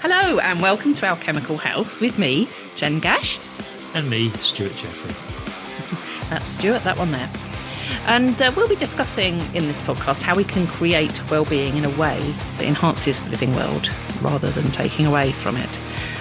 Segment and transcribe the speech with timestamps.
[0.00, 3.36] Hello, and welcome to Alchemical Health with me, Jen Gash.
[3.94, 5.10] And me, Stuart Jeffrey.
[6.30, 7.28] That's Stuart, that one there.
[8.06, 11.90] And uh, we'll be discussing in this podcast how we can create well-being in a
[11.98, 12.20] way
[12.58, 13.90] that enhances the living world
[14.22, 15.68] rather than taking away from it.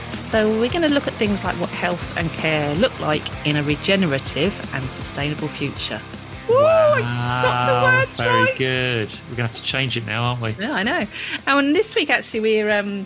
[0.07, 3.57] So we're going to look at things like what health and care look like in
[3.57, 6.01] a regenerative and sustainable future.
[6.49, 8.57] wow, I got the words very right.
[8.57, 9.13] good.
[9.29, 10.55] We're going to have to change it now, aren't we?
[10.59, 11.05] Yeah, I know.
[11.45, 13.05] And this week, actually, we're um,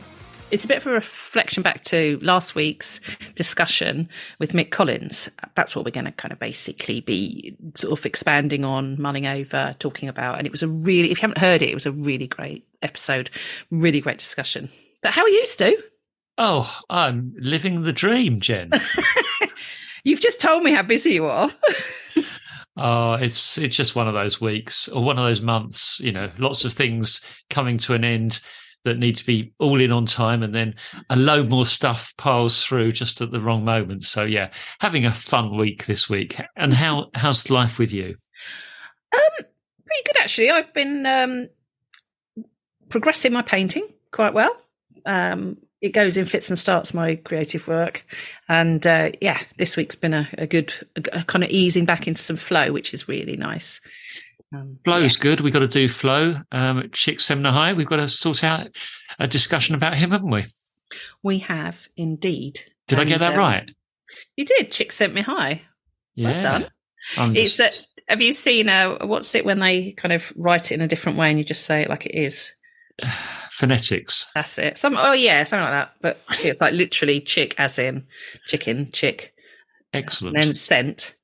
[0.52, 3.00] it's a bit of a reflection back to last week's
[3.36, 4.10] discussion
[4.40, 5.30] with Mick Collins.
[5.56, 9.76] That's what we're going to kind of basically be sort of expanding on, mulling over,
[9.80, 10.38] talking about.
[10.38, 12.68] And it was a really, if you haven't heard it, it was a really great
[12.82, 13.30] episode,
[13.72, 14.70] really great discussion.
[15.02, 15.78] But how are you, Stu?
[16.38, 18.72] Oh, I'm living the dream, Jen.
[20.04, 21.52] You've just told me how busy you are.
[22.78, 26.00] oh, it's it's just one of those weeks or one of those months.
[26.00, 28.42] You know, lots of things coming to an end
[28.84, 30.76] that need to be all in on time, and then
[31.10, 34.04] a load more stuff piles through just at the wrong moment.
[34.04, 36.40] So yeah, having a fun week this week.
[36.56, 38.16] And how how's life with you?
[39.14, 39.46] Um,
[39.86, 40.52] pretty good actually.
[40.52, 41.50] I've been um,
[42.90, 44.56] progressing my painting quite well.
[45.06, 48.06] Um, it goes in fits and starts my creative work,
[48.48, 52.08] and uh, yeah, this week's been a, a good a, a kind of easing back
[52.08, 53.82] into some flow, which is really nice.
[54.54, 55.22] Um, Flow's yeah.
[55.22, 55.42] good.
[55.42, 57.76] We've got to do Flow um, at Csikszentmihalyi.
[57.76, 58.68] We've got to sort out
[59.20, 60.46] a discussion about him, haven't we?
[61.24, 62.62] We have indeed.
[62.88, 63.72] Did and, I get that um, right?
[64.36, 64.72] You did.
[64.72, 65.62] Chick sent me high.
[66.16, 66.32] Yeah.
[66.32, 66.68] Well done.
[67.18, 67.88] I'm it's just...
[67.98, 70.88] a, have you seen uh, what's it when they kind of write it in a
[70.88, 72.52] different way and you just say it like it is?
[73.52, 74.28] Phonetics.
[74.36, 74.78] That's it.
[74.78, 75.94] Some oh yeah, something like that.
[76.02, 78.06] But it's like literally chick as in
[78.48, 79.34] chicken, chick.
[79.94, 80.36] Excellent.
[80.36, 81.16] And then sent.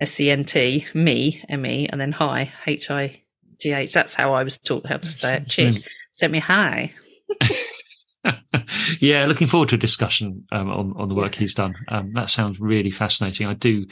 [0.00, 3.22] S E N T, me, M E, and then hi, H I
[3.60, 3.92] G H.
[3.92, 5.48] That's how I was taught how to say it.
[5.48, 6.92] Chick sent me hi.
[9.00, 11.74] yeah, looking forward to a discussion um, on on the work he's done.
[11.88, 13.46] Um, that sounds really fascinating.
[13.46, 13.86] I do,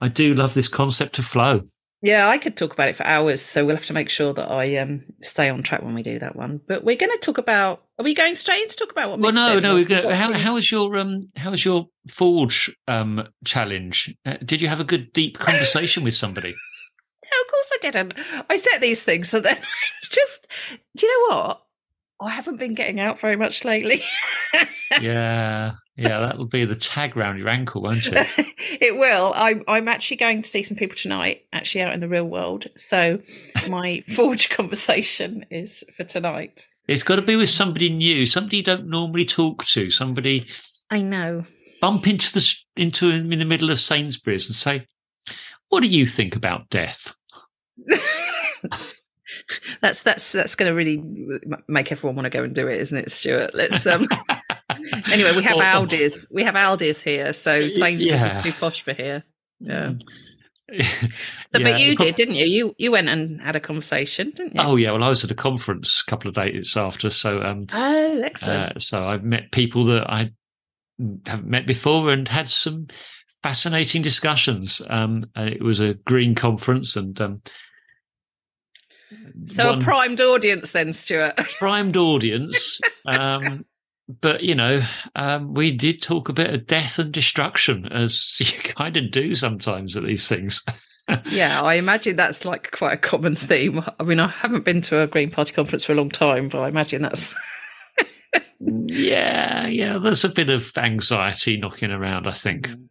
[0.00, 1.62] I do love this concept of flow.
[2.02, 4.50] Yeah, I could talk about it for hours, so we'll have to make sure that
[4.50, 6.60] I um, stay on track when we do that one.
[6.66, 7.82] But we're going to talk about.
[7.98, 9.18] Are we going straight in to talk about what?
[9.18, 9.76] We Well, no, no.
[9.76, 14.14] What how how was your um how was your forge um challenge?
[14.24, 16.50] Uh, did you have a good deep conversation with somebody?
[16.52, 18.14] No, of course I didn't.
[18.50, 19.58] I set these things so that
[20.02, 20.46] just.
[20.96, 21.62] Do you know what?
[22.20, 24.02] I haven't been getting out very much lately.
[25.00, 28.26] yeah, yeah, that'll be the tag round your ankle, won't it?
[28.80, 29.32] it will.
[29.34, 32.66] I'm I'm actually going to see some people tonight, actually out in the real world.
[32.76, 33.20] So
[33.68, 36.66] my forge conversation is for tonight.
[36.88, 40.46] It's got to be with somebody new, somebody you don't normally talk to, somebody.
[40.90, 41.44] I know.
[41.80, 44.86] Bump into the into him in the middle of Sainsbury's and say,
[45.68, 47.14] "What do you think about death?"
[49.80, 51.02] that's that's that's going to really
[51.68, 53.54] make everyone want to go and do it, isn't it, Stuart?
[53.54, 53.86] Let's.
[53.86, 54.06] Um,
[55.10, 56.26] anyway, we have Aldi's.
[56.30, 58.36] We have Aldi's here, so Sainsbury's yeah.
[58.36, 59.24] is too posh for here.
[59.60, 59.94] Yeah.
[61.46, 62.44] so, yeah, but you did, didn't you?
[62.44, 64.60] You you went and had a conversation, didn't you?
[64.60, 64.90] Oh yeah.
[64.92, 68.76] Well, I was at a conference a couple of days after, so um, oh, excellent.
[68.76, 70.32] Uh, so I've met people that I
[71.24, 72.88] haven't met before and had some
[73.44, 74.82] fascinating discussions.
[74.90, 77.42] Um, it was a green conference, and um,
[79.46, 81.36] so one, a primed audience then, Stuart.
[81.58, 82.80] primed audience.
[83.04, 83.64] Um,
[84.08, 84.80] but you know,
[85.14, 89.34] um, we did talk a bit of death and destruction, as you kind of do
[89.34, 90.64] sometimes at these things.
[91.26, 93.82] yeah, I imagine that's like quite a common theme.
[93.98, 96.60] I mean, I haven't been to a Green Party conference for a long time, but
[96.60, 97.34] I imagine that's.
[98.60, 99.98] yeah, yeah.
[99.98, 102.26] There's a bit of anxiety knocking around.
[102.26, 102.68] I think.
[102.68, 102.88] Mm.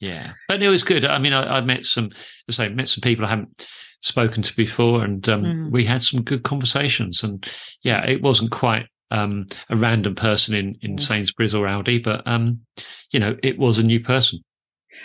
[0.00, 1.04] Yeah, but it was good.
[1.04, 2.10] I mean, I, I met some,
[2.48, 3.66] as I say, met some people I haven't
[4.02, 5.70] spoken to before, and um, mm.
[5.70, 7.22] we had some good conversations.
[7.22, 7.46] And
[7.82, 11.00] yeah, it wasn't quite um, a random person in in mm.
[11.00, 12.60] Sainsbury's or Aldi, but um,
[13.10, 14.40] you know, it was a new person.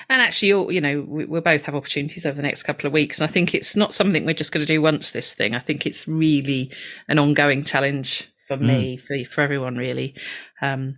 [0.09, 3.19] And actually, you know, we, will both have opportunities over the next couple of weeks.
[3.19, 5.11] And I think it's not something we're just going to do once.
[5.11, 6.71] This thing, I think it's really
[7.07, 8.67] an ongoing challenge for mm.
[8.67, 10.15] me, for for everyone, really.
[10.61, 10.97] Um,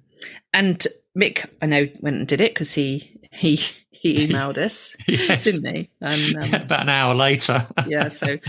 [0.54, 0.86] and
[1.18, 3.60] Mick, I know went and did it because he he
[4.02, 5.44] he emailed us, yes.
[5.44, 5.90] didn't he?
[6.02, 7.68] And, um, About an hour later.
[7.88, 8.40] yeah, so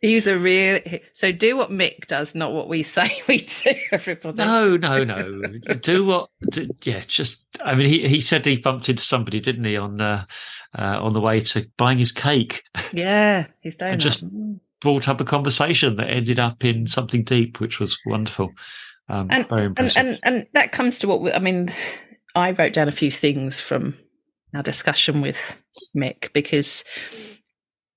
[0.00, 0.80] he's a real.
[1.12, 3.74] So do what Mick does, not what we say we do.
[3.92, 4.38] Everybody.
[4.38, 5.58] No, no, no.
[5.80, 6.30] do what?
[6.50, 7.44] Do, yeah, just.
[7.64, 10.24] I mean, he he said he bumped into somebody, didn't he, on uh,
[10.76, 12.64] uh, on the way to buying his cake?
[12.92, 13.98] Yeah, he's doing it.
[13.98, 14.24] just
[14.80, 18.50] brought up a conversation that ended up in something deep, which was wonderful.
[19.08, 19.46] Um, and.
[19.52, 21.70] And, and, and that comes to what we, I mean.
[22.34, 23.94] I wrote down a few things from
[24.54, 25.56] our discussion with
[25.96, 26.84] Mick because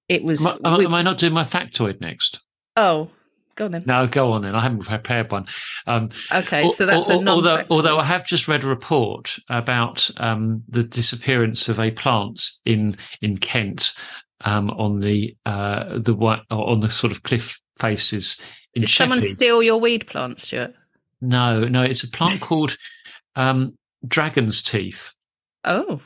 [0.07, 0.46] it was.
[0.46, 2.42] Am I, we, am I not doing my factoid next?
[2.75, 3.10] Oh,
[3.56, 3.84] Go on then.
[3.86, 4.54] No, go on then.
[4.54, 5.46] I haven't prepared one.
[5.88, 10.62] Um, okay, so that's a although although I have just read a report about um,
[10.68, 13.94] the disappearance of a plant in in Kent
[14.42, 16.13] um, on the uh, the
[16.50, 18.38] on the sort of cliff faces.
[18.74, 20.74] Did someone steal your weed plant, Stuart?
[21.22, 22.78] No, no, it's a plant called
[23.38, 25.13] um, dragon's teeth.
[25.63, 26.01] Oh,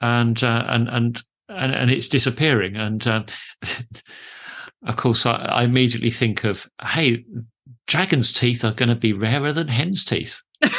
[0.00, 2.76] and uh, and and and and it's disappearing.
[2.76, 3.24] And uh,
[4.86, 7.24] of course, I, I, immediately think of, hey,
[7.86, 10.42] dragon's teeth are going to be rarer than hen's teeth.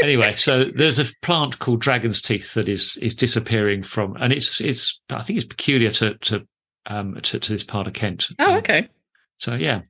[0.00, 4.60] anyway, so there's a plant called dragon's teeth that is is disappearing from, and it's
[4.60, 6.46] it's I think it's peculiar to to
[6.86, 8.28] um to, to this part of Kent.
[8.38, 8.88] Oh, okay.
[9.38, 9.82] So yeah,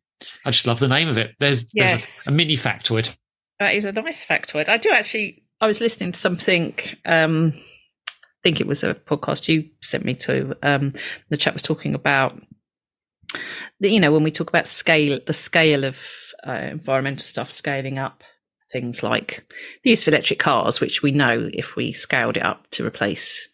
[0.45, 1.33] I just love the name of it.
[1.39, 1.91] There's yes.
[1.91, 3.11] there's a, a mini factoid.
[3.59, 4.69] That is a nice factoid.
[4.69, 5.42] I do actually.
[5.63, 6.75] I was listening to something.
[7.05, 10.57] Um, I think it was a podcast you sent me to.
[10.61, 10.95] Um,
[11.31, 12.37] the chap was talking about,
[13.79, 16.05] the, you know, when we talk about scale, the scale of
[16.45, 18.25] uh, environmental stuff scaling up,
[18.73, 19.45] things like
[19.85, 23.47] the use of electric cars, which we know if we scaled it up to replace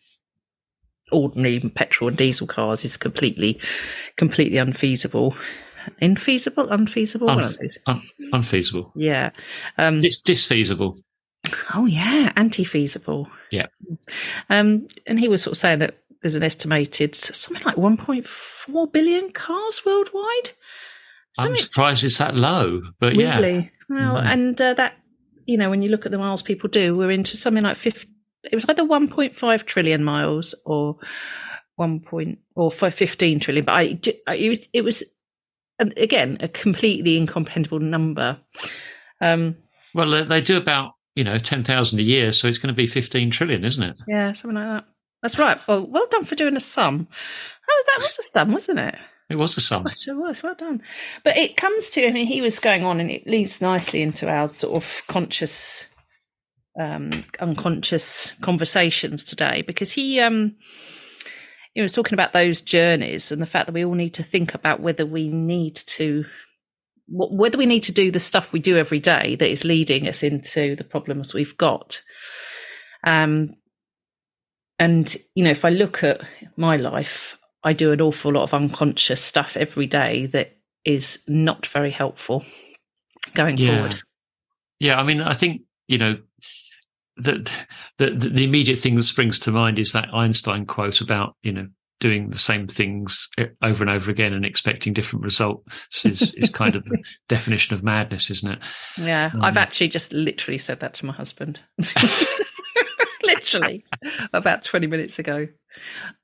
[1.13, 3.61] ordinary petrol and diesel cars is completely,
[4.17, 5.37] completely unfeasible
[6.03, 8.03] infeasible, unfeasible, Unf- un-
[8.33, 8.93] unfeasible.
[8.95, 9.31] Yeah,
[9.79, 10.99] um, Dis- disfeasible.
[11.75, 13.29] Oh yeah, anti-feasible.
[13.51, 13.67] Yeah.
[14.51, 19.31] Um, and he was sort of saying that there's an estimated something like 1.4 billion
[19.31, 20.51] cars worldwide.
[21.35, 23.23] Something I'm surprised it's that low, but really?
[23.23, 23.65] yeah.
[23.89, 24.33] Well, mm.
[24.33, 24.95] and uh, that
[25.47, 28.09] you know when you look at the miles people do, we're into something like 50.
[28.45, 30.97] It was either 1.5 trillion miles or
[31.77, 33.65] one point or 15 trillion.
[33.65, 35.05] But I, I it was, it was
[35.79, 38.41] again, a completely incomprehensible number.
[39.21, 39.57] Um,
[39.95, 42.87] well, they do about you know ten thousand a year, so it's going to be
[42.87, 43.97] fifteen trillion, isn't it?
[44.07, 44.85] Yeah, something like that.
[45.21, 45.59] That's right.
[45.67, 47.09] Well, well done for doing a sum.
[47.69, 48.95] Oh, that was a sum, wasn't it?
[49.29, 49.85] It was a sum.
[49.85, 50.45] It was.
[50.45, 50.81] Well done.
[51.25, 54.31] But it comes to, I mean, he was going on and it leads nicely into
[54.31, 55.87] our sort of conscious,
[56.81, 60.55] um, unconscious conversations today because he, um,
[61.75, 64.55] he was talking about those journeys and the fact that we all need to think
[64.55, 66.25] about whether we need to
[67.11, 70.23] whether we need to do the stuff we do every day that is leading us
[70.23, 72.03] into the problems we've got
[73.05, 73.55] um,
[74.79, 76.21] and you know if i look at
[76.57, 81.67] my life i do an awful lot of unconscious stuff every day that is not
[81.67, 82.45] very helpful
[83.35, 83.67] going yeah.
[83.67, 84.01] forward
[84.79, 86.19] yeah i mean i think you know
[87.19, 87.51] the,
[87.99, 91.67] the the immediate thing that springs to mind is that Einstein quote about you know
[92.01, 93.29] doing the same things
[93.63, 97.83] over and over again and expecting different results is is kind of the definition of
[97.83, 98.59] madness, isn't it?
[98.97, 101.61] Yeah, um, I've actually just literally said that to my husband.
[103.23, 103.85] literally
[104.33, 105.49] about 20 minutes ago.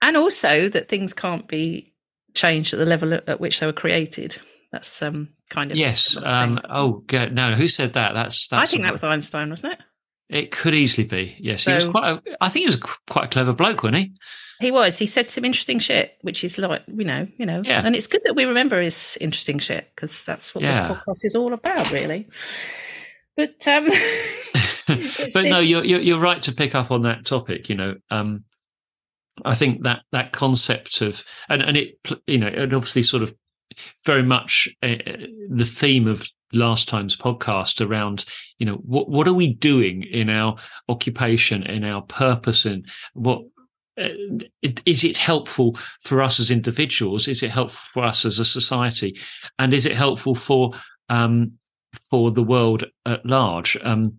[0.03, 1.93] And also that things can't be
[2.35, 4.37] changed at the level at which they were created.
[4.73, 6.17] That's um kind of yes.
[6.17, 8.15] Um, oh, no, who said that?
[8.15, 9.79] That's, that's I think that was Einstein, wasn't it?
[10.29, 11.37] It could easily be.
[11.39, 12.09] Yes, so, he was quite.
[12.09, 14.13] A, I think he was quite a clever bloke, wasn't he?
[14.61, 14.99] He was.
[14.99, 17.83] He said some interesting shit, which is like you know, you know, yeah.
[17.85, 20.89] and it's good that we remember his interesting shit because that's what yeah.
[20.89, 22.27] this podcast is all about, really.
[23.37, 23.85] But um,
[24.87, 27.69] but no, you're, you're, you're right to pick up on that topic.
[27.69, 28.45] You know, um,
[29.45, 33.35] I think that that concept of and and it you know and obviously sort of
[34.05, 34.95] very much uh,
[35.51, 38.25] the theme of last time's podcast around
[38.59, 40.57] you know what what are we doing in our
[40.89, 43.43] occupation in our purpose and what
[43.97, 44.09] uh,
[44.87, 47.29] is it helpful for us as individuals?
[47.29, 49.17] Is it helpful for us as a society?
[49.61, 50.73] And is it helpful for
[51.09, 51.53] um
[52.11, 53.77] for the world at large?
[53.83, 54.19] Um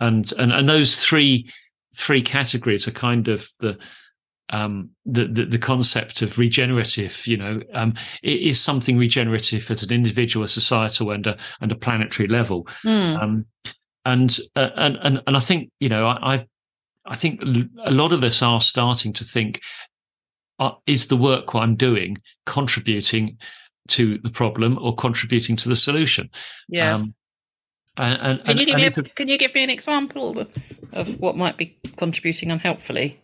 [0.00, 1.50] and and and those three
[1.94, 3.78] three categories are kind of the
[4.50, 9.92] um, the, the, the concept of regenerative, you know, um, is something regenerative at an
[9.92, 12.66] individual, a societal, and a and a planetary level.
[12.84, 13.22] Mm.
[13.22, 13.46] Um,
[14.04, 16.46] and, uh, and and and I think you know I
[17.06, 19.60] I think a lot of us are starting to think:
[20.58, 23.38] uh, is the work I'm doing contributing
[23.88, 26.30] to the problem or contributing to the solution?
[26.68, 26.94] Yeah.
[26.94, 27.14] Um,
[27.96, 30.46] and, and, can, you give me a, a, can you give me an example
[30.92, 33.20] of what might be contributing unhelpfully?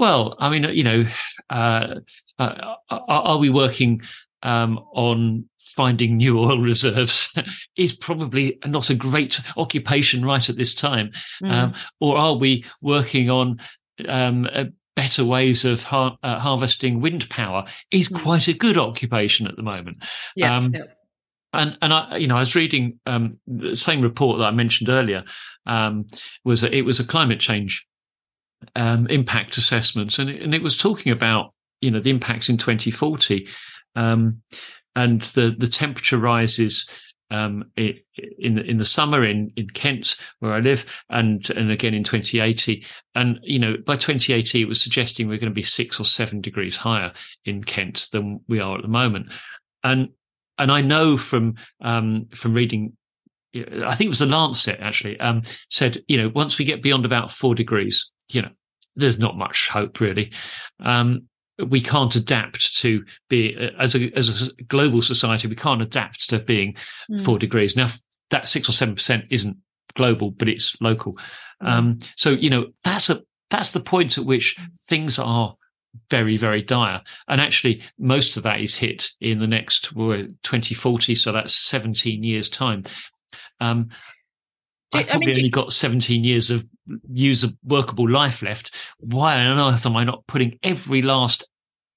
[0.00, 1.04] Well, I mean, you know,
[1.50, 1.96] uh,
[2.38, 4.00] uh, are, are, we working
[4.42, 7.28] um, on finding new oil reserves?
[7.76, 11.12] is probably not a great occupation right at this time.
[11.42, 11.50] Mm.
[11.50, 13.60] Um, or are we working on
[14.08, 14.48] um,
[14.96, 17.66] better ways of har- uh, harvesting wind power?
[17.90, 18.22] Is mm.
[18.22, 19.98] quite a good occupation at the moment.
[20.34, 20.56] Yeah.
[20.56, 20.84] Um, yeah.
[21.52, 24.88] And and I, you know, I was reading um, the same report that I mentioned
[24.88, 25.24] earlier.
[25.66, 26.06] Um,
[26.42, 27.86] was a, it was a climate change
[28.76, 32.56] um, impact assessments, and it, and it was talking about you know the impacts in
[32.56, 33.48] 2040.
[33.96, 34.42] Um,
[34.96, 36.88] and the the temperature rises
[37.30, 42.04] um, in in the summer in in Kent where I live, and and again in
[42.04, 42.84] 2080.
[43.14, 46.40] And you know, by 2080, it was suggesting we're going to be six or seven
[46.40, 47.12] degrees higher
[47.44, 49.26] in Kent than we are at the moment.
[49.84, 50.08] And
[50.58, 52.96] and I know from um, from reading.
[53.52, 57.04] I think it was the Lancet actually um, said, you know, once we get beyond
[57.04, 58.50] about four degrees, you know,
[58.96, 60.32] there's not much hope really.
[60.80, 61.26] Um,
[61.68, 65.48] we can't adapt to be as a as a global society.
[65.48, 66.74] We can't adapt to being
[67.10, 67.22] mm.
[67.24, 67.76] four degrees.
[67.76, 67.88] Now
[68.30, 69.56] that six or seven percent isn't
[69.94, 71.18] global, but it's local.
[71.62, 71.68] Mm.
[71.68, 74.56] Um, so you know that's a that's the point at which
[74.88, 75.54] things are
[76.08, 81.16] very very dire and actually most of that is hit in the next well, 2040
[81.16, 82.84] so that's 17 years time
[83.60, 83.88] um,
[84.94, 86.64] I've probably I mean, only got 17 years of
[87.10, 88.74] user workable life left.
[88.98, 91.44] Why on earth am I not putting every last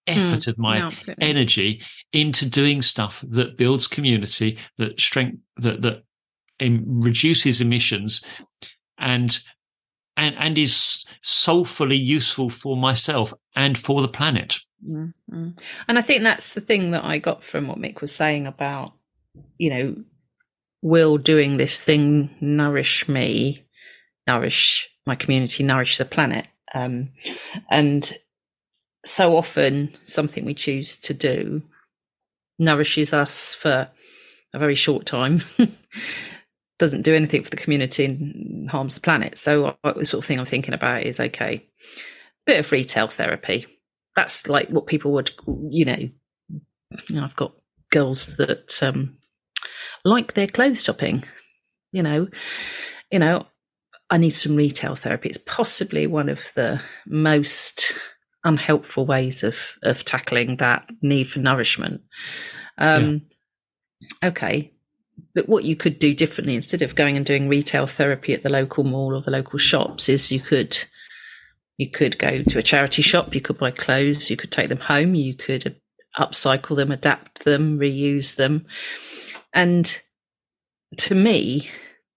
[0.07, 1.81] effort mm, of my no, energy
[2.11, 6.03] into doing stuff that builds community, that strength, that that
[6.59, 8.23] reduces emissions,
[8.97, 9.39] and
[10.17, 14.57] and and is soulfully useful for myself and for the planet.
[14.87, 15.49] Mm-hmm.
[15.87, 18.93] And I think that's the thing that I got from what Mick was saying about,
[19.57, 19.95] you know,
[20.81, 23.63] will doing this thing nourish me,
[24.27, 26.47] nourish my community, nourish the planet.
[26.73, 27.09] Um,
[27.69, 28.11] and
[29.05, 31.61] so often something we choose to do
[32.59, 33.89] nourishes us for
[34.53, 35.41] a very short time
[36.79, 40.27] doesn't do anything for the community and harms the planet so what, the sort of
[40.27, 41.65] thing i'm thinking about is okay
[42.45, 43.65] bit of retail therapy
[44.15, 45.31] that's like what people would
[45.69, 47.53] you know, you know i've got
[47.91, 49.17] girls that um,
[50.05, 51.23] like their clothes shopping
[51.91, 52.27] you know
[53.11, 53.45] you know
[54.13, 57.93] i need some retail therapy it's possibly one of the most
[58.43, 62.01] unhelpful ways of of tackling that need for nourishment.
[62.77, 63.21] Um,
[64.21, 64.29] yeah.
[64.29, 64.73] Okay,
[65.33, 68.49] but what you could do differently instead of going and doing retail therapy at the
[68.49, 70.77] local mall or the local shops is you could
[71.77, 74.79] you could go to a charity shop, you could buy clothes, you could take them
[74.79, 75.79] home, you could
[76.19, 78.65] upcycle them, adapt them, reuse them,
[79.53, 80.01] and
[80.97, 81.69] to me,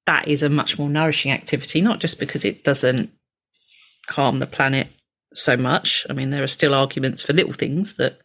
[0.06, 1.80] that is a much more nourishing activity.
[1.80, 3.10] Not just because it doesn't
[4.08, 4.88] harm the planet
[5.34, 6.06] so much.
[6.08, 8.18] I mean, there are still arguments for little things that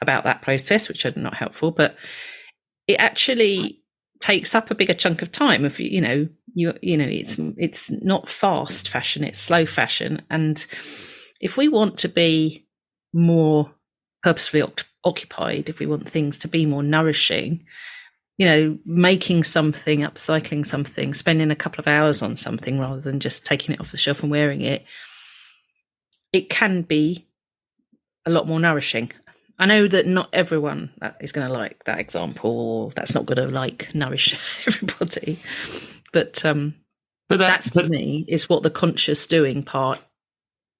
[0.00, 1.96] about that process, which are not helpful, but
[2.86, 3.82] it actually
[4.20, 5.64] takes up a bigger chunk of time.
[5.64, 10.22] If you, you know, you you know, it's it's not fast fashion; it's slow fashion,
[10.30, 10.64] and
[11.40, 12.66] if we want to be
[13.12, 13.70] more
[14.22, 14.62] purposefully
[15.04, 17.64] occupied, if we want things to be more nourishing,
[18.38, 23.20] you know, making something, upcycling something, spending a couple of hours on something rather than
[23.20, 24.84] just taking it off the shelf and wearing it
[26.36, 27.26] it can be
[28.26, 29.10] a lot more nourishing.
[29.58, 30.90] I know that not everyone
[31.20, 34.34] is going to like that example, or that's not going to like nourish
[34.66, 35.40] everybody,
[36.12, 36.74] but um,
[37.28, 39.98] but that, that's to but, me is what the conscious doing part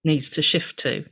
[0.04, 1.06] needs to shift to.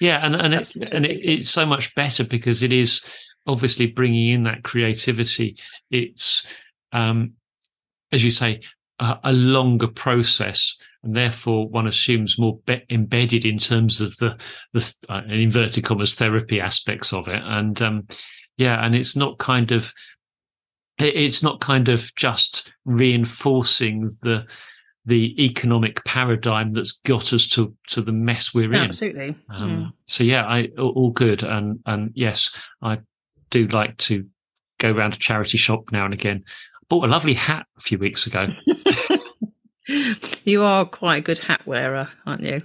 [0.00, 3.00] Yeah, and and it's and it, it's so much better because it is
[3.46, 5.56] obviously bringing in that creativity.
[5.90, 6.46] It's
[6.92, 7.34] um,
[8.12, 8.60] as you say,
[9.00, 14.36] a, a longer process and therefore one assumes more be- embedded in terms of the
[14.72, 18.06] the uh, inverted commas therapy aspects of it and um,
[18.56, 19.92] yeah and it's not kind of
[20.98, 24.46] it's not kind of just reinforcing the
[25.06, 29.86] the economic paradigm that's got us to to the mess we're in absolutely um, yeah.
[30.06, 32.96] so yeah i all good and and yes i
[33.62, 34.26] do like to
[34.78, 37.98] go around a charity shop now and again I bought a lovely hat a few
[37.98, 38.48] weeks ago
[40.44, 42.62] you are quite a good hat wearer, aren't you?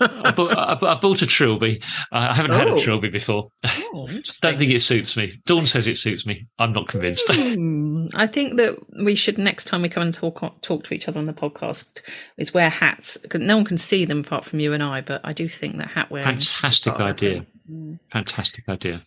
[0.00, 1.80] I, bought, I, bought, a trilby.
[2.10, 2.58] I haven't oh.
[2.58, 2.80] had a oh.
[2.80, 3.50] trilby before.
[3.64, 4.08] Oh,
[4.42, 5.38] Don't think it suits me.
[5.46, 6.46] Dawn says it suits me.
[6.58, 7.28] I'm not convinced.
[7.52, 11.06] Mm, I think that we should next time we come and talk talk to each
[11.06, 12.00] other on the podcast
[12.38, 13.18] is wear hats.
[13.34, 15.88] No one can see them apart from you and I, but I do think that
[15.88, 16.24] hat wearing.
[16.26, 17.44] Fantastic idea.
[17.72, 17.98] Mm.
[18.10, 19.04] Fantastic idea.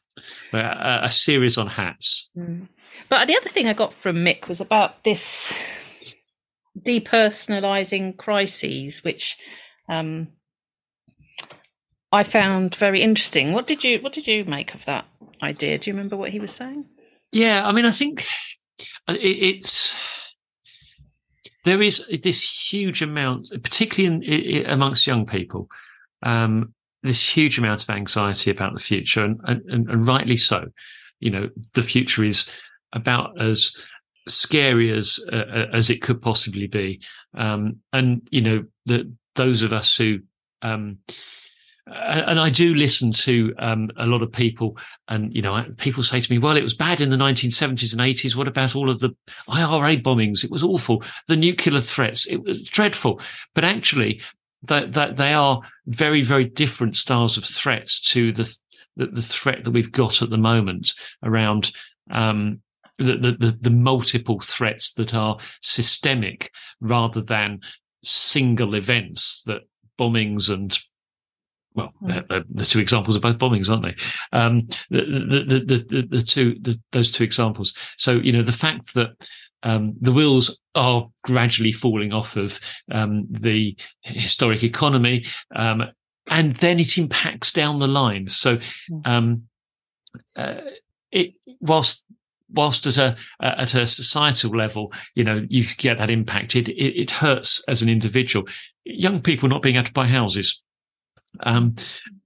[0.53, 2.29] A, a, series on hats.
[2.37, 2.67] Mm.
[3.09, 5.53] But the other thing I got from Mick was about this
[6.79, 9.37] depersonalizing crises, which
[9.89, 10.29] um,
[12.11, 13.53] I found very interesting.
[13.53, 15.05] What did you What did you make of that
[15.43, 15.77] idea?
[15.77, 16.85] Do you remember what he was saying?
[17.31, 18.25] Yeah, I mean, I think
[19.09, 19.95] it, it's
[21.65, 25.67] there is this huge amount, particularly in, in, amongst young people,
[26.23, 26.74] um,
[27.05, 30.65] this huge amount of anxiety about the future, and, and, and rightly so.
[31.19, 32.49] You know, the future is
[32.93, 33.71] about as
[34.27, 37.01] scary as uh, as it could possibly be.
[37.37, 40.19] Um, and you know, that those of us who
[40.61, 40.99] um,
[41.87, 44.75] and I do listen to um, a lot of people,
[45.07, 48.01] and you know, people say to me, "Well, it was bad in the 1970s and
[48.01, 48.35] 80s.
[48.35, 49.15] What about all of the
[49.47, 50.43] IRA bombings?
[50.43, 51.03] It was awful.
[51.27, 53.21] The nuclear threats, it was dreadful."
[53.53, 54.21] But actually,
[54.67, 58.57] that that they are very, very different styles of threats to the
[58.95, 60.93] the, the threat that we've got at the moment
[61.23, 61.71] around
[62.11, 62.61] um,
[62.97, 67.59] the, the, the multiple threats that are systemic rather than
[68.03, 69.61] single events that
[69.99, 70.79] bombings and
[71.73, 72.45] well, mm.
[72.49, 73.95] the two examples are both bombings, aren't they?
[74.31, 77.73] Um, the, the, the, the, the two, the, those two examples.
[77.97, 79.09] So, you know, the fact that
[79.63, 82.59] um, the wheels are gradually falling off of
[82.91, 85.83] um, the historic economy, um,
[86.29, 88.27] and then it impacts down the line.
[88.27, 88.57] So,
[88.89, 88.99] hmm.
[89.05, 89.43] um,
[90.35, 90.61] uh,
[91.11, 92.03] it whilst
[92.49, 96.55] whilst at a at a societal level, you know, you get that impact.
[96.55, 98.47] It, it, hurts as an individual.
[98.83, 100.61] Young people not being able to buy houses,
[101.41, 101.75] um,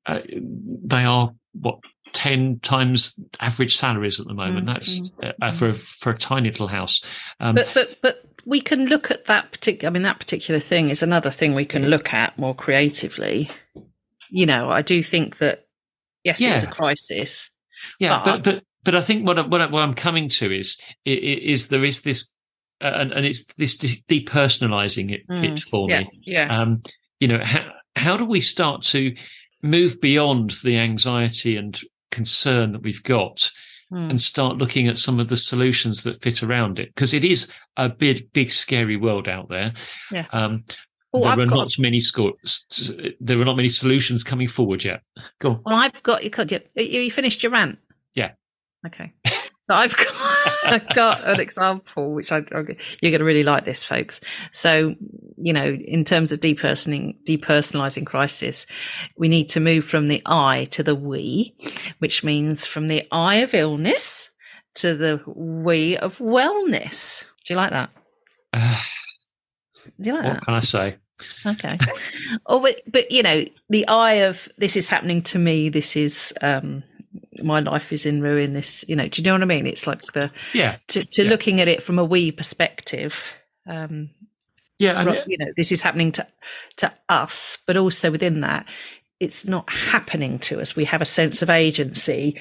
[0.05, 1.79] uh, they are what
[2.13, 4.67] ten times average salaries at the moment.
[4.67, 4.73] Mm-hmm.
[4.73, 7.03] That's uh, uh for for a tiny little house.
[7.39, 8.15] Um, but but but
[8.46, 9.89] we can look at that particular.
[9.89, 13.50] I mean, that particular thing is another thing we can look at more creatively.
[14.29, 15.67] You know, I do think that
[16.24, 16.55] yes, yeah.
[16.55, 17.50] it's a crisis.
[18.00, 20.79] Yeah, but, but but I think what, I, what, I, what I'm coming to is
[21.05, 22.31] is there is this
[22.81, 26.10] uh, and, and it's this depersonalizing it mm, bit for yeah, me.
[26.25, 26.62] Yeah.
[26.62, 26.81] Um,
[27.19, 29.15] you know, how how do we start to
[29.62, 31.79] move beyond the anxiety and
[32.12, 33.51] concern that we've got
[33.91, 34.10] mm.
[34.10, 36.93] and start looking at some of the solutions that fit around it?
[36.93, 39.74] Because it is a big, big, scary world out there.
[40.12, 40.25] Yeah.
[40.31, 40.63] Um,
[41.13, 41.81] there I've are not a...
[41.81, 43.15] many scores.
[43.19, 45.01] There are not many solutions coming forward yet.
[45.39, 45.62] Go on.
[45.65, 46.62] Well, I've got you.
[46.75, 47.79] You finished your rant.
[48.13, 48.31] Yeah.
[48.86, 49.13] Okay.
[49.69, 53.83] So I've got, I've got an example which I, you're going to really like this,
[53.83, 54.19] folks.
[54.51, 54.95] So,
[55.38, 58.65] you know, in terms of depersoning, depersonalizing crisis,
[59.15, 61.55] we need to move from the I to the we,
[61.99, 64.31] which means from the I of illness
[64.75, 67.23] to the we of wellness.
[67.45, 67.91] Do you like that?
[68.51, 68.75] Uh,
[70.01, 70.45] Do you like what that?
[70.45, 70.95] can I say?
[71.45, 71.77] Okay.
[72.47, 75.69] oh, but, but you know, the I of this is happening to me.
[75.69, 76.84] This is um,
[77.43, 78.54] my life is in ruin.
[78.54, 79.67] This, you know, do you know what I mean?
[79.67, 81.30] It's like the yeah to, to yeah.
[81.30, 83.21] looking at it from a we perspective.
[83.67, 84.10] Um,
[84.78, 86.28] yeah, and you know, this is happening to
[86.78, 88.67] to us, but also within that,
[89.19, 90.75] it's not happening to us.
[90.75, 92.39] We have a sense of agency.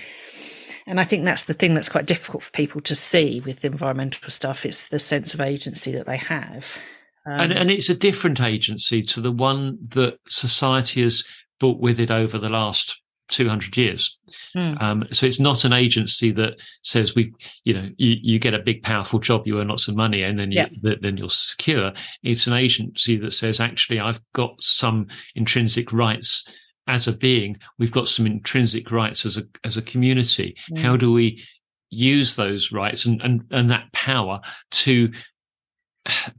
[0.86, 4.30] And I think that's the thing that's quite difficult for people to see with environmental
[4.30, 4.64] stuff.
[4.64, 6.78] It's the sense of agency that they have.
[7.26, 11.24] Um, and, and it's a different agency to the one that society has
[11.60, 14.18] brought with it over the last 200 years.
[14.56, 14.82] Mm.
[14.82, 17.32] Um, so it's not an agency that says we,
[17.64, 20.38] you know, you, you get a big, powerful job, you earn lots of money, and
[20.38, 20.94] then you, yeah.
[21.00, 21.92] then you're secure.
[22.22, 26.46] It's an agency that says, actually, I've got some intrinsic rights
[26.88, 27.58] as a being.
[27.78, 30.56] We've got some intrinsic rights as a as a community.
[30.72, 30.80] Mm.
[30.80, 31.44] How do we
[31.90, 35.12] use those rights and and and that power to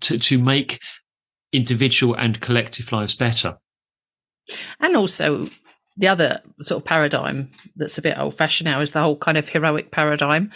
[0.02, 0.80] to to make
[1.54, 3.58] individual and collective lives better?
[4.80, 5.48] And also
[6.00, 9.38] the other sort of paradigm that's a bit old fashioned now is the whole kind
[9.38, 10.50] of heroic paradigm.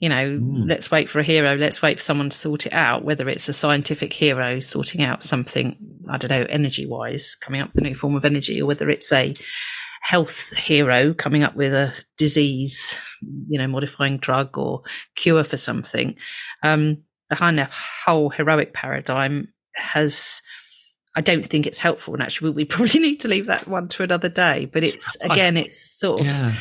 [0.00, 0.68] You know, mm.
[0.68, 3.48] let's wait for a hero, let's wait for someone to sort it out, whether it's
[3.48, 5.76] a scientific hero sorting out something,
[6.10, 8.90] I don't know, energy wise, coming up with a new form of energy, or whether
[8.90, 9.36] it's a
[10.02, 12.96] health hero coming up with a disease,
[13.48, 14.82] you know, modifying drug or
[15.14, 16.16] cure for something.
[16.64, 17.68] Um, the
[18.04, 20.42] whole heroic paradigm has
[21.16, 22.14] I don't think it's helpful.
[22.14, 24.66] And actually, we probably need to leave that one to another day.
[24.66, 26.54] But it's again, it's sort of, yeah.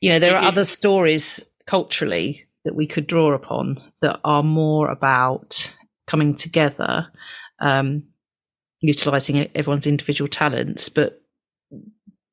[0.00, 4.90] you know, there are other stories culturally that we could draw upon that are more
[4.90, 5.70] about
[6.06, 7.08] coming together,
[7.60, 8.04] um,
[8.80, 11.22] utilizing everyone's individual talents, but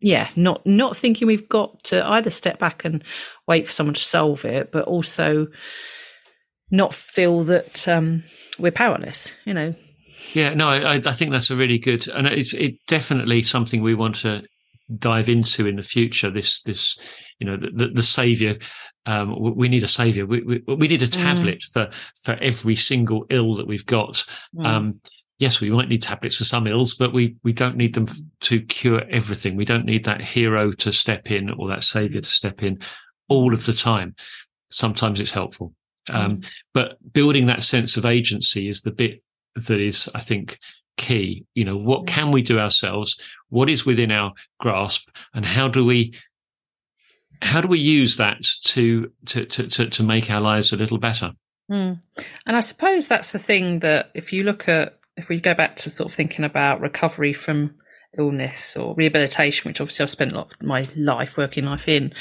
[0.03, 3.03] yeah, not not thinking we've got to either step back and
[3.47, 5.47] wait for someone to solve it, but also
[6.69, 8.23] not feel that um,
[8.59, 9.33] we're powerless.
[9.45, 9.75] You know,
[10.33, 13.95] yeah, no, I, I think that's a really good, and it's it definitely something we
[13.95, 14.41] want to
[14.97, 16.31] dive into in the future.
[16.31, 16.97] This, this,
[17.39, 18.57] you know, the the, the savior.
[19.05, 20.25] Um, we need a savior.
[20.25, 21.11] We, we, we need a mm.
[21.11, 21.71] tablet mm.
[21.73, 21.89] for
[22.23, 24.25] for every single ill that we've got.
[24.55, 24.65] Mm.
[24.65, 25.01] Um,
[25.39, 28.07] yes, we might need tablets for some ills, but we we don't need them
[28.41, 29.57] to cure everything.
[29.57, 32.79] We don't need that hero to step in or that savior to step in
[33.27, 34.15] all of the time.
[34.69, 35.73] Sometimes it's helpful.
[36.09, 36.49] Um, mm.
[36.73, 39.21] but building that sense of agency is the bit
[39.55, 40.59] that is, I think,
[40.97, 41.45] key.
[41.55, 43.19] You know, what can we do ourselves?
[43.49, 46.13] What is within our grasp, and how do we
[47.41, 50.97] how do we use that to to to to, to make our lives a little
[50.97, 51.31] better?
[51.71, 52.01] Mm.
[52.45, 55.75] And I suppose that's the thing that if you look at if we go back
[55.77, 57.75] to sort of thinking about recovery from
[58.17, 62.13] illness or rehabilitation, which obviously I've spent a lot of my life, working life in,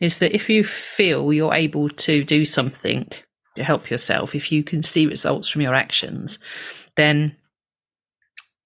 [0.00, 3.10] is that if you feel you're able to do something
[3.58, 6.38] to help yourself, if you can see results from your actions,
[6.96, 7.36] then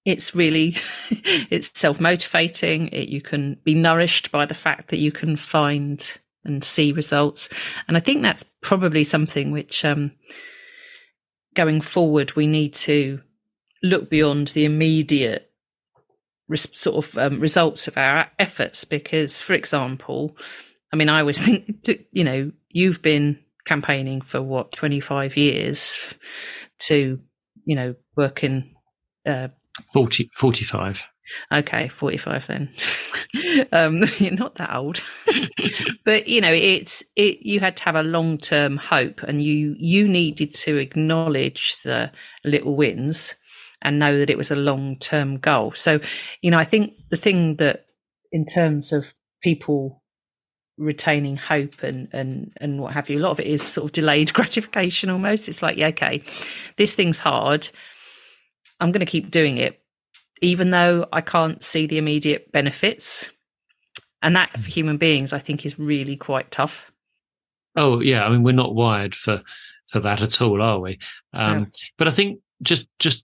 [0.05, 0.77] it's really
[1.51, 2.89] it's self-motivating.
[2.89, 7.49] It, you can be nourished by the fact that you can find and see results.
[7.89, 10.13] And i think that's probably something which um,
[11.55, 13.21] going forward we need to
[13.83, 15.51] look beyond the immediate
[16.55, 20.37] sort of um, results of our efforts because for example
[20.93, 25.97] i mean i always think you know you've been campaigning for what 25 years
[26.79, 27.21] to
[27.65, 28.75] you know work in
[29.27, 29.49] uh,
[29.93, 31.05] 40 45
[31.53, 32.75] okay 45 then.
[33.73, 35.03] Um you're not that old.
[36.05, 40.07] But you know it's it you had to have a long-term hope and you you
[40.07, 42.13] needed to acknowledge the
[42.45, 43.37] little wins
[43.83, 45.73] and know that it was a long term goal.
[45.73, 46.01] So,
[46.41, 47.87] you know, I think the thing that,
[48.31, 50.02] in terms of people
[50.79, 53.93] retaining hope and and and what have you, a lot of it is sort of
[53.93, 55.49] delayed gratification almost.
[55.49, 56.23] It's like, yeah, okay,
[56.77, 57.69] this thing's hard.
[58.81, 59.81] I'm going to keep doing it,
[60.41, 63.31] even though I can't see the immediate benefits.
[64.23, 66.93] And that for human beings, I think, is really quite tough.
[67.77, 69.43] Oh yeah, I mean, we're not wired for
[69.89, 70.99] for that at all, are we?
[71.33, 71.67] Um, no.
[71.99, 73.23] But I think just just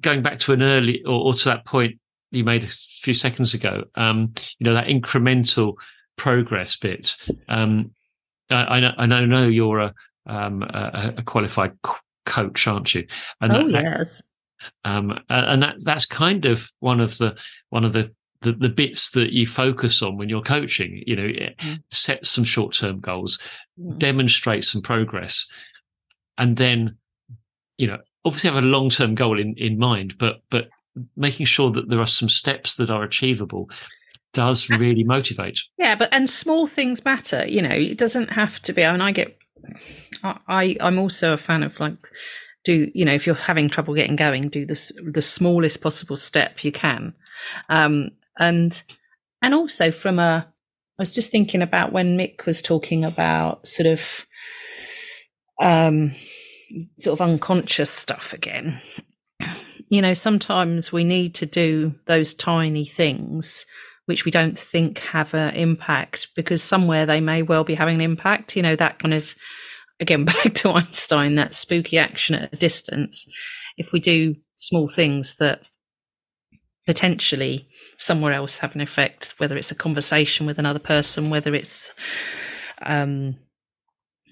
[0.00, 3.54] going back to an early or, or, to that point you made a few seconds
[3.54, 5.74] ago, um, you know, that incremental
[6.18, 7.16] progress bit.
[7.48, 7.92] Um,
[8.50, 9.94] I, I, know, I know you're a,
[10.26, 11.72] um, a, a qualified
[12.26, 13.06] coach, aren't you?
[13.40, 14.22] And oh that, yes.
[14.84, 17.36] Um, and that that's kind of one of the
[17.70, 21.02] one of the, the, the bits that you focus on when you're coaching.
[21.06, 21.82] You know, mm.
[21.90, 23.38] set some short term goals,
[23.80, 23.98] mm.
[23.98, 25.46] demonstrate some progress,
[26.36, 26.96] and then
[27.78, 30.68] you know obviously have a long term goal in, in mind, but but
[31.16, 33.70] making sure that there are some steps that are achievable
[34.32, 35.58] does really motivate.
[35.78, 37.46] Yeah, but and small things matter.
[37.46, 38.84] You know, it doesn't have to be.
[38.84, 39.36] I mean, I get.
[40.22, 41.96] I I'm also a fan of like
[42.64, 46.64] do you know if you're having trouble getting going, do this the smallest possible step
[46.64, 47.14] you can,
[47.68, 48.82] um, and
[49.42, 50.46] and also from a.
[50.98, 54.26] I was just thinking about when Mick was talking about sort of
[55.60, 56.12] um
[56.98, 58.80] sort of unconscious stuff again.
[59.88, 63.64] You know, sometimes we need to do those tiny things
[64.08, 68.00] which we don't think have an impact because somewhere they may well be having an
[68.00, 68.56] impact.
[68.56, 69.36] You know, that kind of,
[70.00, 73.26] again, back to Einstein, that spooky action at a distance.
[73.76, 75.60] If we do small things that
[76.86, 77.68] potentially
[77.98, 81.90] somewhere else have an effect, whether it's a conversation with another person, whether it's,
[82.80, 83.36] um,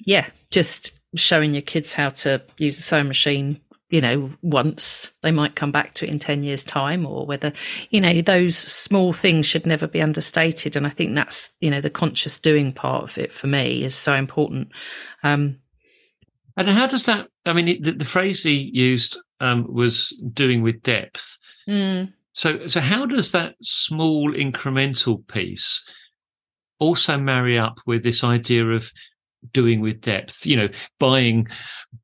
[0.06, 5.30] yeah, just showing your kids how to use a sewing machine you know once they
[5.30, 7.52] might come back to it in 10 years time or whether
[7.90, 11.80] you know those small things should never be understated and i think that's you know
[11.80, 14.68] the conscious doing part of it for me is so important
[15.22, 15.58] um
[16.56, 20.82] and how does that i mean the, the phrase he used um was doing with
[20.82, 22.12] depth mm.
[22.32, 25.84] so so how does that small incremental piece
[26.78, 28.90] also marry up with this idea of
[29.52, 30.46] doing with depth.
[30.46, 30.68] You know,
[30.98, 31.48] buying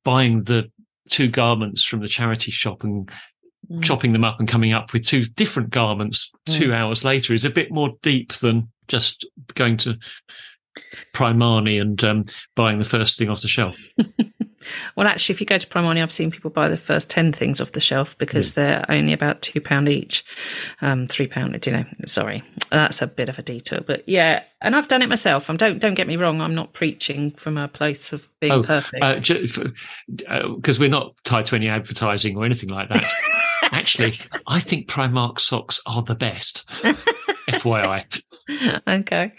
[0.04, 0.70] buying the
[1.12, 3.12] two garments from the charity shop and
[3.70, 3.83] mm.
[3.83, 6.59] chopping them up and coming up with two different garments mm.
[6.59, 9.96] two hours later is a bit more deep than just going to
[11.14, 12.25] Primani and um,
[12.57, 13.77] buying the first thing off the shelf.
[14.96, 17.61] well, actually, if you go to Primani, I've seen people buy the first 10 things
[17.61, 18.62] off the shelf because yeah.
[18.62, 20.25] they're only about £2 each.
[20.81, 22.42] Um, £3, you know, sorry.
[22.70, 23.81] That's a bit of a detour.
[23.81, 25.48] But yeah, and I've done it myself.
[25.51, 28.62] I'm, don't, don't get me wrong, I'm not preaching from a place of being oh,
[28.62, 29.29] perfect.
[29.29, 29.70] Because uh,
[30.29, 33.05] uh, we're not tied to any advertising or anything like that.
[33.72, 36.64] actually, I think Primark socks are the best.
[37.48, 38.05] FYI.
[38.87, 39.33] Okay.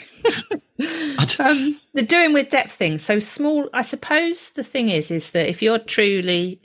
[1.39, 2.97] Um, the doing with depth thing.
[2.99, 3.69] So small.
[3.73, 6.61] I suppose the thing is, is that if you're truly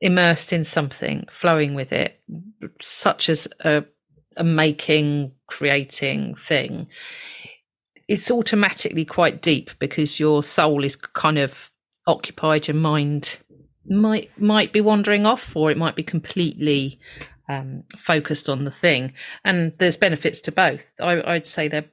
[0.00, 2.20] immersed in something, flowing with it,
[2.80, 3.84] such as a,
[4.36, 6.88] a making, creating thing,
[8.08, 11.70] it's automatically quite deep because your soul is kind of
[12.06, 12.68] occupied.
[12.68, 13.38] Your mind
[13.86, 17.00] might might be wandering off, or it might be completely
[17.48, 19.12] um, focused on the thing.
[19.44, 20.92] And there's benefits to both.
[21.00, 21.90] I, I'd say they're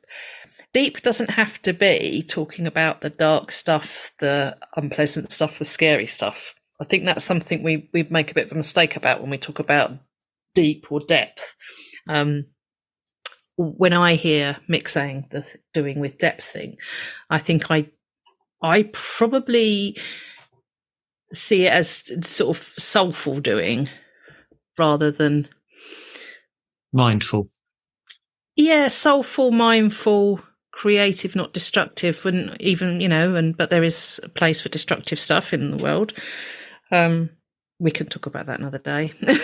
[0.74, 6.08] deep doesn't have to be talking about the dark stuff, the unpleasant stuff, the scary
[6.08, 6.54] stuff.
[6.80, 9.38] I think that's something we we make a bit of a mistake about when we
[9.38, 9.92] talk about
[10.56, 11.56] deep or depth.
[12.08, 12.46] Um,
[13.58, 16.78] when I hear Mick saying the doing with depth thing,
[17.30, 17.90] I think I
[18.62, 19.98] I probably
[21.34, 23.88] see it as sort of soulful doing
[24.78, 25.48] rather than
[26.94, 27.50] mindful.
[28.56, 30.42] Yeah, soulful, mindful,
[30.80, 35.20] creative, not destructive, and even you know, and but there is a place for destructive
[35.20, 36.14] stuff in the world.
[36.90, 37.30] Um,
[37.80, 39.14] we can talk about that another day.
[39.22, 39.38] but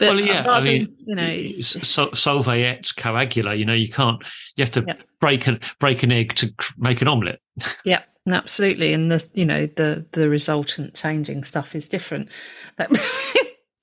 [0.00, 3.58] well, yeah, I mean, you know, so, solve et coagula.
[3.58, 4.22] You know, you can't.
[4.56, 4.96] You have to yeah.
[5.20, 7.40] break an break an egg to make an omelette.
[7.84, 8.94] yeah, absolutely.
[8.94, 12.30] And the you know the the resultant changing stuff is different.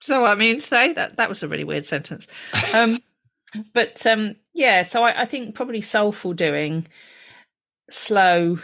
[0.03, 2.27] So what I mean say that that was a really weird sentence.
[2.73, 3.01] Um,
[3.73, 6.87] but um, yeah, so I, I think probably soulful doing,
[7.89, 8.59] slow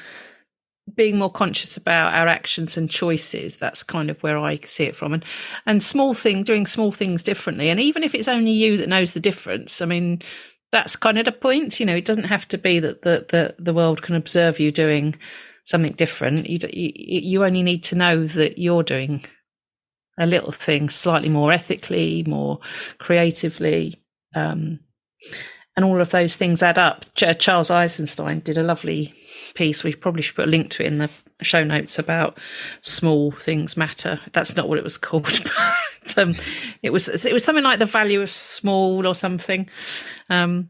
[0.95, 4.95] being more conscious about our actions and choices that's kind of where i see it
[4.95, 5.25] from and
[5.65, 9.13] and small thing doing small things differently and even if it's only you that knows
[9.13, 10.21] the difference i mean
[10.71, 13.55] that's kind of the point you know it doesn't have to be that the the,
[13.59, 15.15] the world can observe you doing
[15.65, 19.23] something different you, you only need to know that you're doing
[20.19, 22.59] a little thing slightly more ethically more
[22.97, 24.01] creatively
[24.35, 24.79] um,
[25.79, 27.05] and all of those things add up.
[27.15, 29.13] Charles Eisenstein did a lovely
[29.53, 29.81] piece.
[29.81, 31.09] We probably should put a link to it in the
[31.41, 32.37] show notes about
[32.81, 34.19] small things matter.
[34.33, 35.23] That's not what it was called,
[36.03, 36.35] but um,
[36.83, 39.69] it was it was something like the value of small or something.
[40.29, 40.69] Um,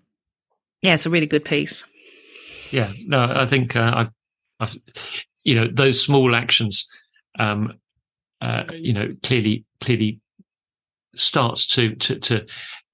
[0.84, 1.86] yeah, it's a really good piece.
[2.70, 4.10] Yeah, no, I think uh, I,
[4.60, 4.78] I've,
[5.44, 6.86] you know, those small actions,
[7.40, 7.80] um,
[8.42, 10.22] uh, you know, clearly clearly
[11.16, 12.46] starts to to to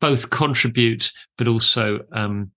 [0.01, 2.51] both contribute but also um,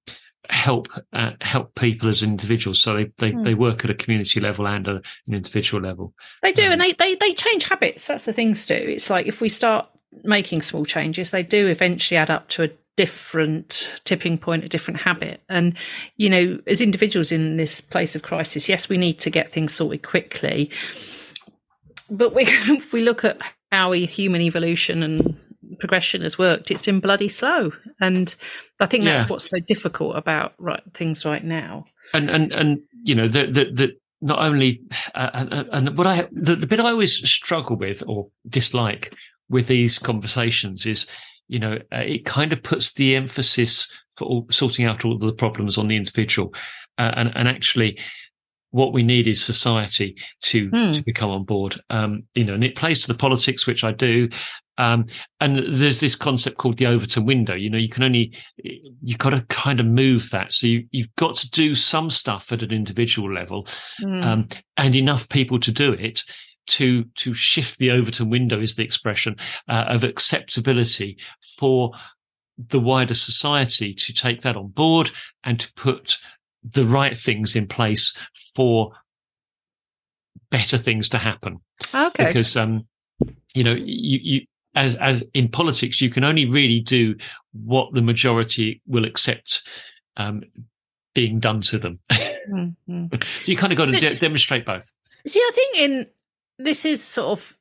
[0.51, 2.81] help uh, help people as individuals.
[2.81, 3.44] So they they, mm.
[3.44, 6.14] they work at a community level and a, an individual level.
[6.42, 8.07] They do, um, and they, they they change habits.
[8.07, 8.75] That's the things do.
[8.75, 9.88] It's like if we start
[10.25, 15.01] making small changes, they do eventually add up to a different tipping point, a different
[15.01, 15.40] habit.
[15.49, 15.77] And
[16.16, 19.75] you know, as individuals in this place of crisis, yes, we need to get things
[19.75, 20.71] sorted quickly.
[22.11, 23.38] But we, if we look at
[23.71, 25.38] how we, human evolution and
[25.79, 27.73] progression has worked, it's been bloody slow.
[28.01, 28.35] And
[28.81, 29.29] I think that's yeah.
[29.29, 31.87] what's so difficult about right, things right now.
[32.14, 34.81] And and and you know the the, the not only
[35.14, 39.14] uh, and, and what I the, the bit I always struggle with or dislike
[39.49, 41.07] with these conversations is
[41.49, 45.33] you know uh, it kind of puts the emphasis for all, sorting out all the
[45.33, 46.53] problems on the individual
[46.99, 47.99] uh, and and actually
[48.71, 50.93] what we need is society to hmm.
[50.93, 51.81] to become on board.
[51.91, 54.29] Um, you know, and it plays to the politics, which I do.
[54.79, 55.05] Um,
[55.41, 57.55] and there's this concept called the Overton window.
[57.55, 60.53] You know, you can only you've got to kind of move that.
[60.53, 63.67] So you you've got to do some stuff at an individual level,
[63.99, 64.23] hmm.
[64.23, 66.23] um, and enough people to do it
[66.69, 69.37] to to shift the Overton window is the expression
[69.69, 71.19] uh, of acceptability
[71.59, 71.93] for
[72.71, 75.11] the wider society to take that on board
[75.45, 76.19] and to put
[76.64, 78.12] the right things in place
[78.55, 78.93] for
[80.51, 81.59] better things to happen.
[81.95, 82.27] Okay.
[82.27, 82.87] Because um,
[83.55, 84.41] you know, you, you
[84.74, 87.16] as as in politics, you can only really do
[87.52, 89.62] what the majority will accept
[90.16, 90.42] um,
[91.14, 92.00] being done to them.
[92.48, 93.14] Mm-hmm.
[93.20, 94.90] so you kind of got to de- demonstrate both.
[95.26, 96.07] See, I think in
[96.59, 97.59] this is sort of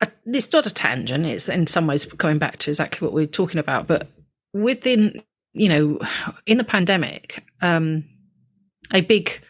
[0.00, 1.26] a, it's not a tangent.
[1.26, 4.06] It's in some ways going back to exactly what we are talking about, but
[4.52, 5.98] within you know,
[6.46, 8.04] in the pandemic, um,
[8.92, 9.40] a big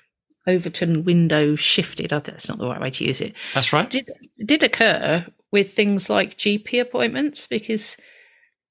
[0.46, 2.10] Overton window shifted.
[2.10, 3.34] That's not the right way to use it.
[3.54, 3.88] That's right.
[3.88, 4.06] Did
[4.44, 7.96] did occur with things like GP appointments because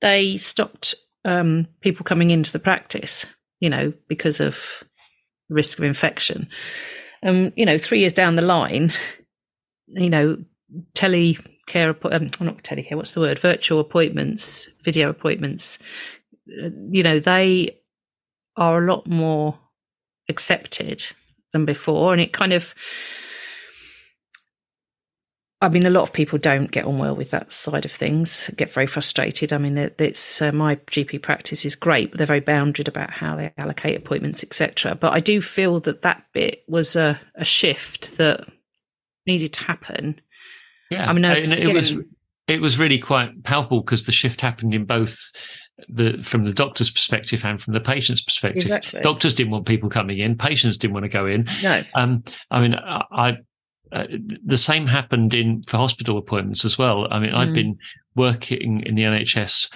[0.02, 3.26] they stopped um, people coming into the practice,
[3.60, 4.84] you know, because of
[5.50, 6.50] risk of infection.
[7.24, 8.92] Um, you know, three years down the line,
[9.88, 10.38] you know,
[10.94, 13.38] telecare, um, not telecare, what's the word?
[13.38, 15.78] Virtual appointments, video appointments,
[16.50, 17.78] uh, you know, they
[18.58, 19.58] are a lot more
[20.30, 21.06] accepted
[21.54, 22.12] than before.
[22.12, 22.74] And it kind of,
[25.62, 28.50] I mean, a lot of people don't get on well with that side of things,
[28.56, 29.54] get very frustrated.
[29.54, 33.36] I mean, it's uh, my GP practice is great, but they're very bounded about how
[33.36, 34.96] they allocate appointments, etc.
[34.96, 38.48] But I do feel that that bit was a, a shift that
[39.28, 40.20] needed to happen.
[40.90, 41.94] Yeah, I mean, it, it was
[42.48, 45.32] it was really quite palpable because the shift happened in both
[45.88, 48.64] the from the doctor's perspective and from the patient's perspective.
[48.64, 49.02] Exactly.
[49.02, 50.38] Doctors didn't want people coming in.
[50.38, 51.48] Patients didn't want to go in.
[51.62, 51.84] No.
[51.94, 53.38] Um, I mean, I,
[53.92, 54.06] uh,
[54.46, 57.08] the same happened in for hospital appointments as well.
[57.12, 57.36] I mean, mm.
[57.36, 57.78] I've been
[58.16, 59.72] working in the NHS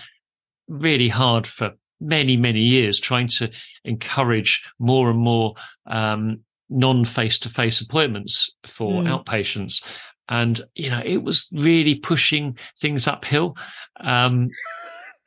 [0.67, 3.49] really hard for many, many years, trying to
[3.83, 5.55] encourage more and more
[5.87, 9.07] um, non face to face appointments for mm.
[9.07, 9.83] outpatients.
[10.27, 13.55] And, you know, it was really pushing things uphill.
[13.99, 14.49] Um,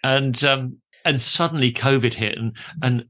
[0.02, 3.04] and um, and suddenly COVID hit, and and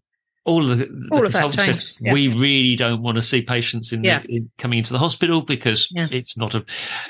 [0.49, 2.13] all of the, the all said yeah.
[2.13, 4.23] we really don't want to see patients in, yeah.
[4.23, 6.07] the, in, coming into the hospital because yeah.
[6.11, 6.65] it's not a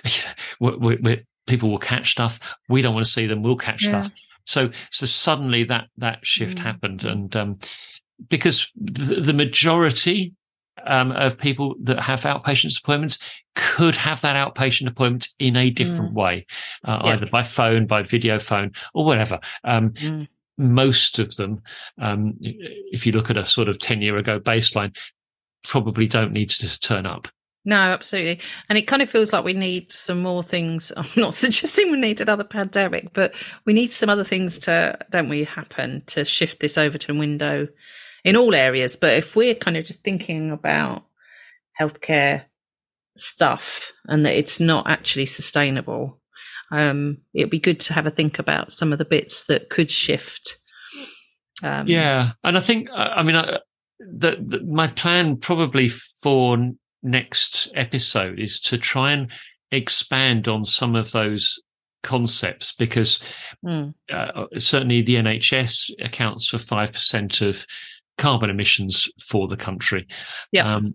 [0.60, 2.40] we're, we're, people will catch stuff.
[2.68, 3.42] We don't want to see them.
[3.42, 4.10] We'll catch stuff.
[4.44, 6.62] So so suddenly that that shift Mm.
[6.62, 7.58] happened, and um,
[8.28, 10.34] because the, the majority
[10.86, 13.18] um, of people that have outpatient appointments
[13.54, 16.46] could have that outpatient appointment in a different way,
[16.84, 19.38] uh, either by phone, by video phone, or whatever.
[19.64, 20.28] Um, Mm.
[20.58, 21.62] Most of them,
[22.00, 24.94] um, if you look at a sort of 10 year ago baseline,
[25.64, 27.28] probably don't need to turn up.
[27.64, 28.40] No, absolutely.
[28.68, 30.90] And it kind of feels like we need some more things.
[30.96, 33.34] I'm not suggesting we need another pandemic, but
[33.66, 37.18] we need some other things to, don't we, happen to shift this over to a
[37.18, 37.68] window
[38.24, 38.96] in all areas.
[38.96, 41.04] But if we're kind of just thinking about
[41.80, 42.44] healthcare
[43.16, 46.18] stuff and that it's not actually sustainable,
[46.70, 49.90] um, it'd be good to have a think about some of the bits that could
[49.90, 50.58] shift.
[51.62, 53.58] Um, Yeah, and I think I mean I,
[53.98, 56.56] the, the, my plan probably for
[57.02, 59.30] next episode is to try and
[59.72, 61.60] expand on some of those
[62.02, 63.20] concepts because
[63.64, 67.66] mm, uh, certainly the NHS accounts for five percent of
[68.18, 70.06] carbon emissions for the country.
[70.52, 70.74] Yeah.
[70.74, 70.94] Um,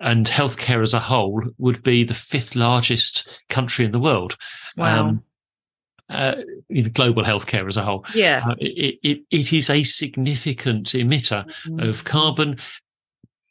[0.00, 4.36] and healthcare as a whole would be the fifth largest country in the world.
[4.76, 5.08] wow.
[5.08, 5.22] Um,
[6.08, 6.36] uh,
[6.68, 8.04] you know, global healthcare as a whole.
[8.14, 8.44] yeah.
[8.48, 11.88] Uh, it, it, it is a significant emitter Mm.
[11.88, 12.58] of carbon.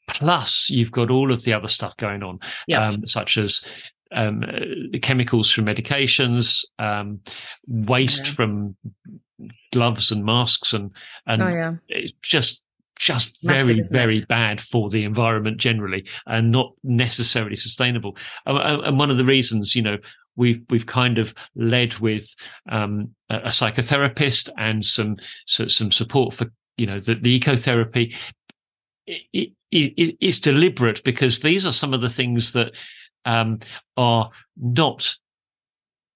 [0.08, 2.88] Plus, you've got all of the other stuff going on, Yeah.
[2.88, 3.62] um, such as
[4.12, 4.60] um, uh,
[4.92, 7.20] the chemicals from medications, um,
[7.68, 8.32] waste Yeah.
[8.34, 8.76] from
[9.74, 10.92] gloves and masks, and
[11.28, 11.74] and oh, yeah.
[11.90, 12.62] it's just
[12.96, 13.88] just Massive, very it?
[13.92, 18.18] very bad for the environment generally, and not necessarily sustainable.
[18.46, 19.98] And, one of the reasons, you know,
[20.36, 22.36] we've we've kind of led with
[22.70, 28.16] um, a, a psychotherapist and some so, some support for you know the, the ecotherapy.
[29.08, 32.72] It, it, it, it's deliberate because these are some of the things that
[33.26, 33.60] um,
[33.98, 35.16] are not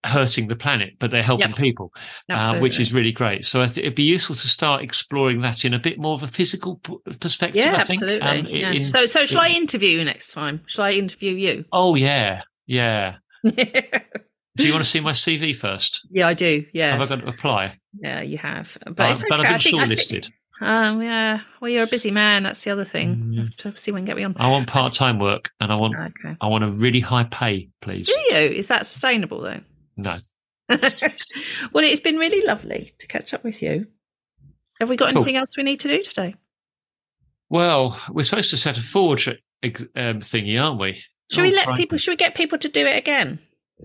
[0.05, 1.57] hurting the planet, but they're helping Yep.
[1.57, 1.93] people,
[2.29, 3.45] uh, which is really great.
[3.45, 6.23] So I think it'd be useful to start exploring that in a bit more of
[6.23, 7.63] a physical p- perspective.
[7.63, 8.01] Yeah, I think.
[8.01, 8.21] absolutely.
[8.21, 8.71] Um, yeah.
[8.71, 10.61] in- so, so shall I interview you next time?
[10.67, 11.65] Shall I interview you?
[11.73, 13.15] oh yeah, yeah.
[13.43, 16.05] Do you want to see my CV first?
[16.11, 16.65] yeah, I do.
[16.73, 17.77] Yeah, Have I got to apply?
[18.01, 18.77] yeah, you have.
[18.85, 19.25] But okay.
[19.29, 20.31] but I've been think- I think- shortlisted.
[20.61, 21.39] Um, yeah.
[21.61, 22.43] Well, you're a busy man.
[22.43, 23.15] That's the other thing.
[23.15, 23.55] Mm.
[23.59, 24.35] To see when get me on.
[24.37, 26.35] I want part time work, and I want Okay.
[26.41, 28.07] I want a really high pay, please.
[28.07, 28.35] Do you?
[28.49, 29.61] Is that sustainable though?
[30.01, 30.19] No,
[30.69, 33.87] well, it's been really lovely to catch up with you.
[34.79, 35.17] Have we got Cool.
[35.19, 36.35] anything else we need to do today?
[37.49, 39.33] well, we're supposed to set a forge um,
[39.63, 41.03] thingy, aren't we?
[41.31, 41.83] Should we Oh, let crikey.
[41.83, 41.97] people?
[41.97, 43.39] Should we get people to do it again?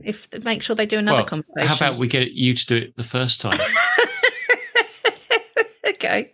[0.04, 1.68] If make sure they do another Well, conversation.
[1.68, 3.58] How about we get you to do it the first time?
[5.88, 6.32] okay.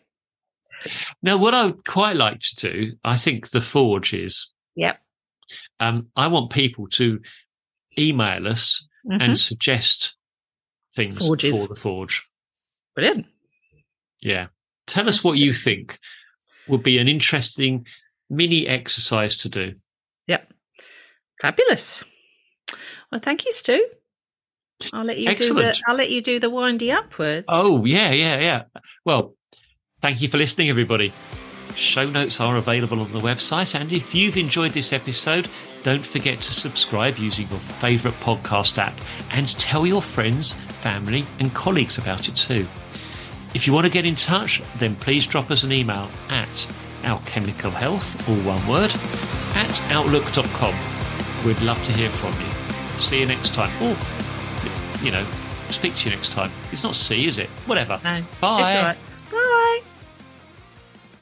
[1.23, 4.99] now, what I would quite like to do, I think the forge is, Yep.
[5.79, 7.21] um, I want people to
[7.99, 9.20] email us Mhm.
[9.22, 10.16] and suggest
[10.94, 11.66] things Forges.
[11.66, 12.24] for the forge.
[12.94, 13.26] Brilliant.
[14.20, 14.48] Yeah.
[14.86, 15.98] Tell us what you think
[16.68, 17.86] would be an interesting
[18.28, 19.74] mini exercise to do.
[20.26, 20.52] Yep.
[21.40, 22.04] Fabulous.
[23.10, 23.86] Well, thank you, Stu.
[24.92, 25.76] I'll let you do Excellent.
[25.76, 25.82] the.
[25.88, 27.46] I'll let you do the windy upwards.
[27.48, 28.62] Oh, yeah, yeah, yeah.
[29.04, 29.36] Well,
[30.00, 31.12] thank you for listening, everybody.
[31.76, 33.78] Show notes are available on the website.
[33.78, 35.48] And if you've enjoyed this episode,
[35.83, 38.95] don't forget to subscribe using your favourite podcast app
[39.31, 42.66] and tell your friends, family, and colleagues about it too.
[43.55, 46.49] If you want to get in touch, then please drop us an email at
[47.03, 48.95] alchemicalhealth, all one word,
[49.57, 50.75] at outlook.com.
[51.45, 52.99] We'd love to hear from you.
[52.99, 53.71] See you next time.
[53.83, 53.97] Or,
[55.03, 55.27] you know,
[55.71, 56.51] speak to you next time.
[56.71, 57.49] It's not see, is it?
[57.66, 57.99] Whatever.
[58.05, 58.23] no.
[58.40, 58.97] Bye.
[59.33, 59.83] right.